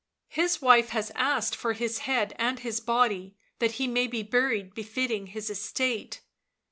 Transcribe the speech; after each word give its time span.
"His 0.39 0.63
wife 0.63 0.89
has 0.89 1.11
asked 1.13 1.55
for 1.55 1.73
his 1.73 1.99
head 2.09 2.33
and 2.39 2.57
his 2.57 2.79
body 2.79 3.35
that 3.59 3.73
he 3.73 3.85
may 3.85 4.07
be 4.07 4.23
buried 4.23 4.73
befitting 4.73 5.27
his 5.27 5.47
estate." 5.51 6.21